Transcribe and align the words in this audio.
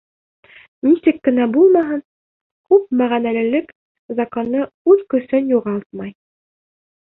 Нисек 0.85 1.19
кенә 1.27 1.43
булмаһын, 1.57 2.01
күп 2.71 2.87
мәғәнәлелек 3.01 3.69
законы 4.21 4.65
үҙ 4.95 5.05
көсөн 5.15 5.53
юғалтмай. 5.55 6.13